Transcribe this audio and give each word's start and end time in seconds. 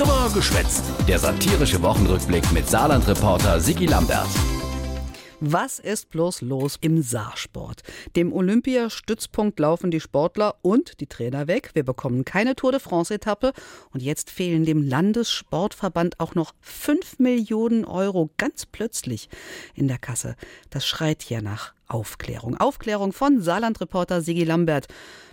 Drüber 0.00 0.30
geschwätzt. 0.32 0.82
Der 1.06 1.18
satirische 1.18 1.82
Wochenrückblick 1.82 2.50
mit 2.52 2.66
Saarland-Reporter 2.66 3.60
Sigi 3.60 3.84
Lambert. 3.84 4.30
Was 5.40 5.78
ist 5.78 6.08
bloß 6.08 6.40
los 6.40 6.78
im 6.80 7.02
Saarsport? 7.02 7.82
Dem 8.16 8.32
Olympiastützpunkt 8.32 9.60
laufen 9.60 9.90
die 9.90 10.00
Sportler 10.00 10.54
und 10.62 11.02
die 11.02 11.06
Trainer 11.06 11.48
weg. 11.48 11.72
Wir 11.74 11.84
bekommen 11.84 12.24
keine 12.24 12.56
Tour 12.56 12.72
de 12.72 12.80
France-Etappe. 12.80 13.52
Und 13.92 14.00
jetzt 14.00 14.30
fehlen 14.30 14.64
dem 14.64 14.88
Landessportverband 14.88 16.18
auch 16.18 16.34
noch 16.34 16.54
5 16.62 17.18
Millionen 17.18 17.84
Euro 17.84 18.30
ganz 18.38 18.64
plötzlich 18.64 19.28
in 19.74 19.86
der 19.86 19.98
Kasse. 19.98 20.34
Das 20.70 20.86
schreit 20.86 21.20
hier 21.20 21.42
nach 21.42 21.74
Aufklärung. 21.88 22.56
Aufklärung 22.56 23.12
von 23.12 23.42
Saarland-Reporter 23.42 24.22
Sigi 24.22 24.44
Lambert 24.44 24.86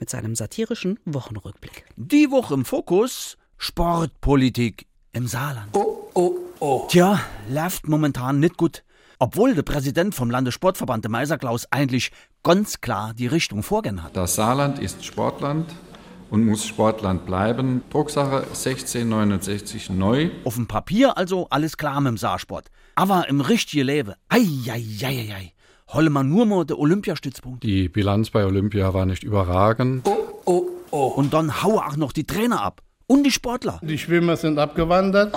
mit 0.00 0.10
seinem 0.10 0.34
satirischen 0.34 0.98
Wochenrückblick. 1.04 1.84
Die 1.94 2.32
Woche 2.32 2.54
im 2.54 2.64
Fokus 2.64 3.37
Sportpolitik 3.58 4.86
im 5.12 5.26
Saarland. 5.26 5.68
Oh, 5.72 6.08
oh, 6.14 6.34
oh. 6.60 6.86
Tja, 6.88 7.20
läuft 7.50 7.88
momentan 7.88 8.38
nicht 8.38 8.56
gut. 8.56 8.84
Obwohl 9.18 9.56
der 9.56 9.64
Präsident 9.64 10.14
vom 10.14 10.30
Landessportverband, 10.30 11.04
der 11.04 11.10
Meiser 11.10 11.38
Klaus, 11.38 11.66
eigentlich 11.72 12.12
ganz 12.44 12.80
klar 12.80 13.14
die 13.14 13.26
Richtung 13.26 13.64
vorgehen 13.64 14.04
hat. 14.04 14.16
Das 14.16 14.36
Saarland 14.36 14.78
ist 14.78 15.04
Sportland 15.04 15.74
und 16.30 16.46
muss 16.46 16.64
Sportland 16.66 17.26
bleiben. 17.26 17.82
Drucksache 17.90 18.44
1669 18.44 19.90
neu. 19.90 20.30
Auf 20.44 20.54
dem 20.54 20.68
Papier 20.68 21.18
also 21.18 21.48
alles 21.50 21.76
klar 21.76 22.00
mit 22.00 22.12
dem 22.12 22.16
Saarsport. 22.16 22.70
Aber 22.94 23.28
im 23.28 23.40
richtigen 23.40 23.86
Leben, 23.86 24.14
ei, 24.28 24.46
ei, 24.70 24.84
ei, 25.02 25.34
ei, 25.34 25.52
holle 25.88 26.10
man 26.10 26.28
nur 26.28 26.46
mal 26.46 26.64
der 26.64 26.78
Olympiastützpunkt. 26.78 27.64
Die 27.64 27.88
Bilanz 27.88 28.30
bei 28.30 28.46
Olympia 28.46 28.94
war 28.94 29.04
nicht 29.04 29.24
überragend. 29.24 30.06
Oh, 30.06 30.40
oh, 30.44 30.66
oh. 30.92 31.06
Und 31.08 31.32
dann 31.34 31.64
haue 31.64 31.84
auch 31.84 31.96
noch 31.96 32.12
die 32.12 32.24
Trainer 32.24 32.62
ab. 32.62 32.82
Und 33.08 33.24
die 33.24 33.30
Sportler. 33.30 33.80
Die 33.82 33.96
Schwimmer 33.96 34.36
sind 34.36 34.58
abgewandert. 34.58 35.34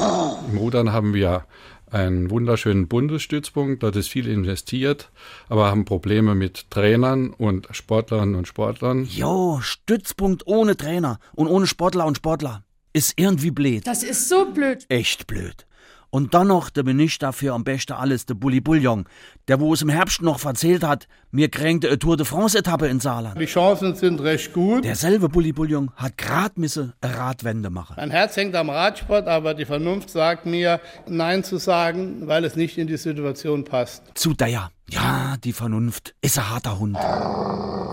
Im 0.52 0.58
Rudern 0.58 0.92
haben 0.92 1.14
wir 1.14 1.46
einen 1.90 2.30
wunderschönen 2.30 2.90
Bundesstützpunkt, 2.90 3.82
dort 3.82 3.96
ist 3.96 4.10
viel 4.10 4.28
investiert, 4.28 5.10
aber 5.48 5.72
haben 5.72 5.86
Probleme 5.86 6.36
mit 6.36 6.70
Trainern 6.70 7.30
und 7.30 7.70
Sportlerinnen 7.72 8.36
und 8.36 8.48
Sportlern. 8.48 9.06
Jo, 9.06 9.60
Stützpunkt 9.62 10.46
ohne 10.48 10.76
Trainer 10.76 11.20
und 11.34 11.48
ohne 11.48 11.66
Sportler 11.66 12.06
und 12.06 12.18
Sportler. 12.18 12.66
Ist 12.92 13.14
irgendwie 13.16 13.52
blöd. 13.52 13.88
Das 13.88 14.04
ist 14.04 14.28
so 14.28 14.52
blöd. 14.52 14.86
Echt 14.90 15.26
blöd. 15.28 15.66
Und 16.12 16.34
dann 16.34 16.48
noch, 16.48 16.70
der 16.70 16.84
bin 16.84 17.00
ich 17.00 17.18
dafür 17.20 17.54
am 17.54 17.64
besten 17.64 17.94
alles, 17.94 18.26
der 18.26 18.34
Bulli 18.34 18.60
Bouillon, 18.60 19.06
der 19.48 19.62
wo 19.62 19.74
es 19.74 19.82
im 19.82 19.88
Herbst 19.88 20.22
noch 20.22 20.40
verzählt 20.40 20.84
hat, 20.84 21.08
mir 21.32 21.50
kränkte 21.50 21.88
eine 21.88 22.00
Tour 22.00 22.18
de 22.18 22.26
France-Etappe 22.26 22.88
in 22.88 23.00
Saarland. 23.00 23.40
Die 23.40 23.46
Chancen 23.46 23.96
sind 23.96 24.20
recht 24.20 24.52
gut. 24.52 24.84
Derselbe 24.84 25.30
Bulli 25.30 25.54
Bouillon 25.54 25.90
hat 25.96 26.18
grad 26.18 26.58
misse 26.58 26.94
eine 27.00 27.18
Radwende 27.18 27.70
machen. 27.70 27.96
Mein 27.98 28.12
Herz 28.12 28.36
hängt 28.36 28.56
am 28.56 28.70
Radsport, 28.70 29.28
aber 29.28 29.54
die 29.54 29.64
Vernunft 29.64 30.10
sagt 30.10 30.46
mir, 30.46 30.82
Nein 31.08 31.46
zu 31.46 31.58
sagen, 31.58 32.28
weil 32.28 32.44
es 32.44 32.58
nicht 32.58 32.78
in 32.78 32.88
die 32.88 32.98
Situation 32.98 33.64
passt. 33.64 34.04
Zu 34.14 34.34
der. 34.34 34.70
Ja, 34.90 35.38
die 35.42 35.54
Vernunft 35.54 36.14
ist 36.20 36.38
ein 36.38 36.50
harter 36.50 36.78
Hund. 36.78 36.98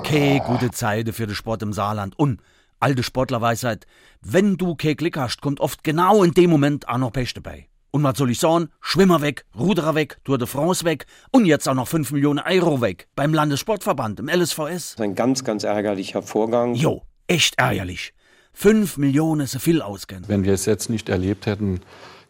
Keine 0.02 0.40
gute 0.40 0.72
Zeit 0.72 1.08
für 1.14 1.26
den 1.28 1.36
Sport 1.36 1.62
im 1.62 1.72
Saarland. 1.72 2.18
Und 2.18 2.40
alte 2.80 3.04
Sportlerweisheit, 3.04 3.86
wenn 4.20 4.56
du 4.56 4.74
kein 4.74 4.96
Glück 4.96 5.16
hast, 5.16 5.40
kommt 5.40 5.60
oft 5.60 5.84
genau 5.84 6.24
in 6.24 6.32
dem 6.32 6.50
Moment 6.50 6.88
auch 6.88 6.98
noch 6.98 7.12
Pech 7.12 7.32
dabei. 7.34 7.68
Und 7.90 8.02
was 8.02 8.18
soll 8.18 8.30
ich 8.30 8.38
sagen? 8.38 8.68
Schwimmer 8.80 9.22
weg, 9.22 9.44
Ruderer 9.58 9.94
weg, 9.94 10.18
Tour 10.24 10.38
de 10.38 10.46
France 10.46 10.84
weg 10.84 11.06
und 11.30 11.46
jetzt 11.46 11.68
auch 11.68 11.74
noch 11.74 11.88
5 11.88 12.12
Millionen 12.12 12.40
Euro 12.40 12.80
weg. 12.80 13.08
Beim 13.14 13.32
Landessportverband, 13.32 14.20
im 14.20 14.28
LSVS. 14.28 14.66
Das 14.68 14.84
ist 14.90 15.00
ein 15.00 15.14
ganz, 15.14 15.42
ganz 15.42 15.64
ärgerlicher 15.64 16.22
Vorgang. 16.22 16.74
Jo, 16.74 17.02
echt 17.26 17.58
ärgerlich. 17.58 18.12
5 18.52 18.98
Millionen 18.98 19.42
ist 19.42 19.52
so 19.52 19.58
viel 19.58 19.80
ausgehen. 19.80 20.24
Wenn 20.26 20.44
wir 20.44 20.52
es 20.52 20.66
jetzt 20.66 20.90
nicht 20.90 21.08
erlebt 21.08 21.46
hätten, 21.46 21.80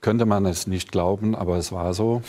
könnte 0.01 0.27
man 0.27 0.47
es 0.47 0.67
nicht 0.67 0.93
glauben, 0.93 1.35
aber 1.35 1.57
es 1.57 1.73
war 1.73 1.95
so. 1.95 2.23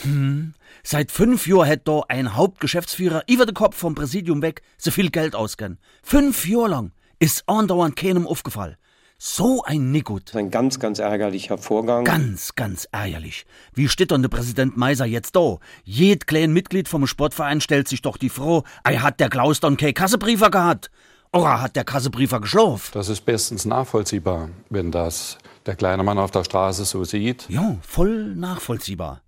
Seit 0.83 1.11
fünf 1.11 1.45
Jahren 1.45 1.65
hätte 1.65 1.83
da 1.85 2.01
ein 2.07 2.35
Hauptgeschäftsführer 2.35 3.23
über 3.27 3.45
den 3.45 3.53
Kopf 3.53 3.77
vom 3.77 3.95
Präsidium 3.95 4.41
weg 4.41 4.61
so 4.77 4.89
viel 4.91 5.11
Geld 5.11 5.35
ausgehen. 5.35 5.77
Fünf 6.01 6.47
Jahre 6.47 6.69
lang 6.69 6.91
ist 7.19 7.43
andauernd 7.47 7.95
keinem 7.95 8.25
aufgefallen. 8.25 8.75
So 9.21 9.63
ein 9.65 9.91
Nigut. 9.91 10.33
Ein 10.33 10.49
ganz, 10.49 10.79
ganz 10.79 10.97
ärgerlicher 10.97 11.57
Vorgang. 11.57 12.05
Ganz, 12.05 12.55
ganz 12.55 12.87
ärgerlich. 12.93 13.45
Wie 13.73 13.89
steht 13.89 14.11
denn 14.11 14.21
der 14.21 14.29
Präsident 14.29 14.77
Meiser 14.77 15.05
jetzt 15.05 15.35
da? 15.35 15.57
Jed 15.83 16.25
klein 16.25 16.53
Mitglied 16.53 16.87
vom 16.87 17.05
Sportverein 17.05 17.59
stellt 17.59 17.89
sich 17.89 18.01
doch 18.01 18.15
die 18.15 18.29
Frau, 18.29 18.63
ei 18.85 18.95
hat 18.95 19.19
der 19.19 19.29
Klaus 19.29 19.59
dann 19.59 19.75
kein 19.75 19.93
Kassebriefer 19.93 20.49
gehabt? 20.49 20.89
Oder 21.33 21.61
hat 21.61 21.75
der 21.75 21.83
Kassebriefer 21.83 22.39
geschlafen? 22.39 22.91
Das 22.93 23.09
ist 23.09 23.25
bestens 23.25 23.65
nachvollziehbar, 23.65 24.51
wenn 24.69 24.89
das 24.89 25.37
der 25.65 25.75
kleine 25.75 26.01
Mann 26.01 26.17
auf 26.17 26.31
der 26.31 26.45
Straße 26.45 26.85
so 26.85 27.03
sieht. 27.03 27.45
Ja, 27.49 27.75
voll 27.81 28.33
nachvollziehbar. 28.35 29.21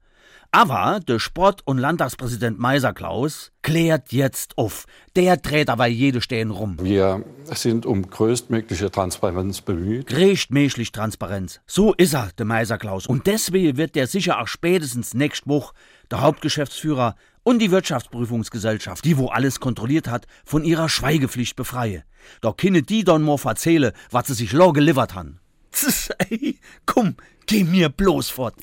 Aber 0.54 1.00
der 1.08 1.20
Sport- 1.20 1.62
und 1.64 1.78
Landtagspräsident 1.78 2.60
Meiser 2.60 2.92
Klaus 2.92 3.54
klärt 3.62 4.12
jetzt 4.12 4.58
auf. 4.58 4.86
Der 5.16 5.38
dreht 5.38 5.70
aber 5.70 5.86
jede 5.86 6.20
Stehen 6.20 6.52
rum. 6.52 6.76
Wir 6.82 7.24
sind 7.46 7.86
um 7.86 8.10
größtmögliche 8.10 8.92
Transparenz 8.92 9.62
bemüht. 9.62 10.12
Rechtmäßig 10.12 10.92
Transparenz. 10.92 11.62
So 11.68 11.94
ist 11.94 12.14
er, 12.14 12.32
der 12.38 12.46
Meiser 12.46 12.78
Klaus. 12.78 13.08
Und 13.08 13.28
deswegen 13.28 13.78
wird 13.78 13.96
der 13.96 14.08
sicher 14.08 14.42
auch 14.42 14.48
spätestens 14.50 15.14
nächste 15.14 15.48
Woche 15.48 15.74
der 16.12 16.20
Hauptgeschäftsführer 16.20 17.16
und 17.44 17.60
die 17.60 17.72
Wirtschaftsprüfungsgesellschaft, 17.72 19.06
die 19.06 19.18
wo 19.18 19.28
alles 19.28 19.62
kontrolliert 19.62 20.10
hat, 20.10 20.28
von 20.44 20.66
ihrer 20.66 20.90
Schweigepflicht 20.90 21.56
befreie. 21.56 22.04
Da 22.42 22.52
können 22.52 22.86
die 22.86 23.06
dann 23.06 23.22
mal 23.22 23.40
erzählen, 23.42 23.94
was 24.10 24.28
sie 24.28 24.34
sich 24.34 24.52
lo 24.52 24.74
geliefert 24.74 25.16
han. 25.16 25.40
Ey, 26.30 26.60
komm, 26.86 27.16
geh 27.46 27.64
mir 27.64 27.88
bloß 27.88 28.30
fort. 28.30 28.56